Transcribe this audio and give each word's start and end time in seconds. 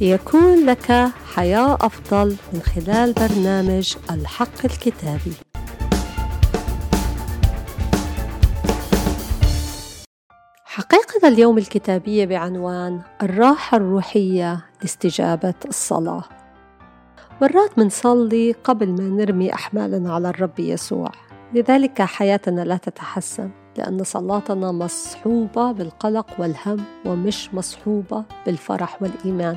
ليكون 0.00 0.66
لك 0.66 0.92
حياة 1.34 1.74
أفضل 1.74 2.36
من 2.52 2.60
خلال 2.60 3.12
برنامج 3.12 3.96
الحق 4.10 4.64
الكتابي. 4.64 5.32
حقيقة 10.64 11.28
اليوم 11.28 11.58
الكتابية 11.58 12.24
بعنوان 12.24 13.00
الراحة 13.22 13.76
الروحية 13.76 14.64
لاستجابة 14.82 15.54
الصلاة. 15.68 16.24
مرات 17.42 17.78
منصلي 17.78 18.52
قبل 18.52 18.88
ما 18.88 19.24
نرمي 19.24 19.54
أحمالنا 19.54 20.14
على 20.14 20.28
الرب 20.28 20.60
يسوع، 20.60 21.12
لذلك 21.54 22.02
حياتنا 22.02 22.60
لا 22.60 22.76
تتحسن. 22.76 23.50
لأن 23.78 24.04
صلاتنا 24.04 24.72
مصحوبة 24.72 25.72
بالقلق 25.72 26.26
والهم 26.38 26.84
ومش 27.04 27.54
مصحوبة 27.54 28.24
بالفرح 28.46 29.02
والإيمان 29.02 29.56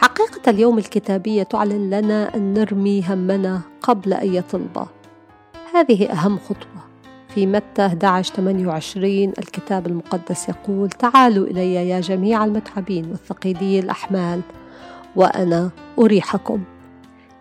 حقيقة 0.00 0.50
اليوم 0.50 0.78
الكتابية 0.78 1.42
تعلن 1.42 1.90
لنا 1.90 2.36
أن 2.36 2.54
نرمي 2.54 3.04
همنا 3.08 3.60
قبل 3.82 4.12
أي 4.14 4.42
طلبة 4.42 4.86
هذه 5.74 6.10
أهم 6.12 6.38
خطوة. 6.38 6.80
في 7.34 7.46
متى 7.46 7.86
11 7.86 8.34
28 8.34 9.28
الكتاب 9.28 9.86
المقدس 9.86 10.48
يقول 10.48 10.90
تعالوا 10.90 11.46
إلي 11.46 11.74
يا 11.74 12.00
جميع 12.00 12.44
المتعبين 12.44 13.10
والثقيلي 13.10 13.78
الأحمال 13.78 14.40
وأنا 15.16 15.70
أريحكم. 15.98 16.62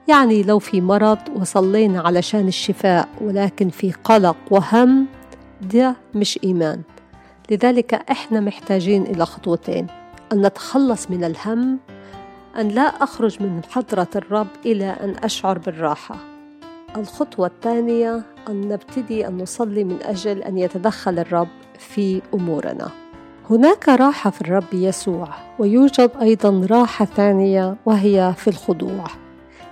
يعني 0.07 0.43
لو 0.43 0.59
في 0.59 0.81
مرض 0.81 1.17
وصلينا 1.35 2.01
علشان 2.01 2.47
الشفاء 2.47 3.07
ولكن 3.21 3.69
في 3.69 3.91
قلق 4.03 4.37
وهم 4.51 5.05
ده 5.73 5.95
مش 6.15 6.39
إيمان. 6.43 6.81
لذلك 7.51 7.93
إحنا 7.93 8.39
محتاجين 8.39 9.03
إلى 9.03 9.25
خطوتين. 9.25 9.87
أن 10.33 10.45
نتخلص 10.45 11.11
من 11.11 11.23
الهم 11.23 11.79
أن 12.57 12.67
لا 12.67 12.81
أخرج 12.81 13.43
من 13.43 13.61
حضرة 13.69 14.07
الرب 14.15 14.47
إلى 14.65 14.85
أن 14.85 15.15
أشعر 15.23 15.57
بالراحة. 15.57 16.15
الخطوة 16.97 17.47
الثانية 17.47 18.23
أن 18.49 18.67
نبتدي 18.67 19.27
أن 19.27 19.37
نصلي 19.37 19.83
من 19.83 19.97
أجل 20.03 20.43
أن 20.43 20.57
يتدخل 20.57 21.19
الرب 21.19 21.47
في 21.79 22.21
أمورنا. 22.33 22.89
هناك 23.49 23.89
راحة 23.89 24.29
في 24.29 24.41
الرب 24.41 24.73
يسوع 24.73 25.29
ويوجد 25.59 26.11
أيضا 26.21 26.67
راحة 26.71 27.05
ثانية 27.05 27.75
وهي 27.85 28.33
في 28.37 28.47
الخضوع. 28.47 29.03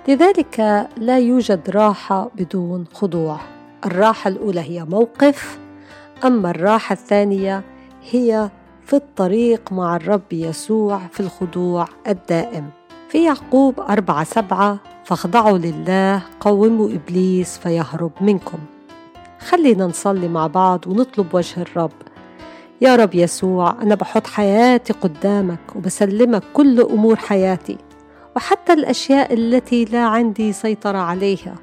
لذلك 0.08 0.88
لا 0.98 1.20
يوجد 1.20 1.70
راحة 1.70 2.32
بدون 2.36 2.86
خضوع. 2.94 3.40
الراحة 3.86 4.28
الأولى 4.28 4.62
هي 4.62 4.84
موقف 4.84 5.60
أما 6.26 6.50
الراحة 6.50 6.94
الثانية 6.94 7.64
هي 8.12 8.50
في 8.88 8.96
الطريق 8.96 9.72
مع 9.72 9.96
الرب 9.96 10.34
يسوع 10.34 11.00
في 11.12 11.20
الخضوع 11.20 11.88
الدائم. 12.08 12.70
في 13.10 13.26
يعقوب 13.26 13.80
أربعة 13.80 14.24
سبعة 14.24 14.80
فاخضعوا 15.06 15.58
لله 15.58 16.22
قوموا 16.40 16.90
إبليس 16.90 17.58
فيهرب 17.58 18.12
منكم. 18.22 18.58
خلينا 19.40 19.86
نصلي 19.86 20.28
مع 20.28 20.48
بعض 20.48 20.88
ونطلب 20.88 21.36
وجه 21.36 21.62
الرب. 21.62 21.92
يا 22.82 22.96
رب 22.96 23.16
يسوع 23.16 23.82
أنا 23.82 23.96
بحط 23.96 24.28
حياتي 24.28 24.94
قدامك 24.94 25.76
وبسلمك 25.76 26.44
كل 26.54 26.82
أمور 26.82 27.16
حياتي 27.16 27.78
وحتى 28.36 28.74
الأشياء 28.74 29.34
التي 29.34 29.86
لا 29.86 30.04
عندي 30.04 30.54
سيطرة 30.54 30.98
عليها. 30.98 31.56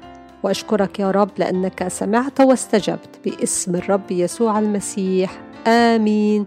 وأشكرك 0.43 0.99
يا 0.99 1.11
رب 1.11 1.29
لأنك 1.37 1.87
سمعت 1.87 2.41
واستجبت 2.41 3.19
باسم 3.25 3.75
الرب 3.75 4.11
يسوع 4.11 4.59
المسيح. 4.59 5.41
آمين. 5.67 6.45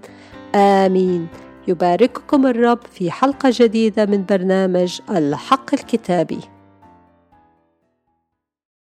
آمين. 0.54 1.26
يبارككم 1.68 2.46
الرب 2.46 2.78
في 2.92 3.10
حلقة 3.10 3.50
جديدة 3.52 4.06
من 4.06 4.24
برنامج 4.24 5.00
الحق 5.10 5.74
الكتابي. 5.74 6.38